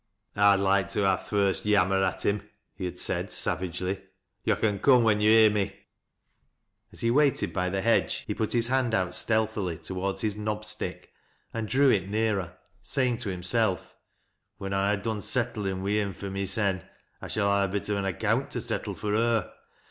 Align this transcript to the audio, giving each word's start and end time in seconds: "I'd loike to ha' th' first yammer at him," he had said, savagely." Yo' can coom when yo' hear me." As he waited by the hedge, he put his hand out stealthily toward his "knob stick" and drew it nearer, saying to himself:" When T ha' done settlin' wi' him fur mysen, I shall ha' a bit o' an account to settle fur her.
"I'd 0.35 0.55
loike 0.59 0.89
to 0.93 1.05
ha' 1.07 1.21
th' 1.23 1.27
first 1.27 1.63
yammer 1.63 2.01
at 2.03 2.25
him," 2.25 2.41
he 2.73 2.85
had 2.85 2.97
said, 2.97 3.31
savagely." 3.31 4.01
Yo' 4.45 4.55
can 4.55 4.79
coom 4.79 5.03
when 5.03 5.21
yo' 5.21 5.29
hear 5.29 5.51
me." 5.51 5.75
As 6.91 7.01
he 7.01 7.11
waited 7.11 7.53
by 7.53 7.69
the 7.69 7.81
hedge, 7.83 8.23
he 8.25 8.33
put 8.33 8.53
his 8.53 8.69
hand 8.69 8.95
out 8.95 9.13
stealthily 9.13 9.77
toward 9.77 10.21
his 10.21 10.35
"knob 10.35 10.65
stick" 10.65 11.13
and 11.53 11.67
drew 11.67 11.91
it 11.91 12.09
nearer, 12.09 12.57
saying 12.81 13.17
to 13.17 13.29
himself:" 13.29 13.95
When 14.57 14.71
T 14.71 14.75
ha' 14.75 14.95
done 14.99 15.21
settlin' 15.21 15.83
wi' 15.83 15.91
him 16.01 16.13
fur 16.15 16.31
mysen, 16.31 16.81
I 17.21 17.27
shall 17.27 17.51
ha' 17.61 17.65
a 17.65 17.71
bit 17.71 17.87
o' 17.91 17.95
an 17.95 18.05
account 18.05 18.49
to 18.53 18.61
settle 18.61 18.95
fur 18.95 19.11
her. 19.13 19.53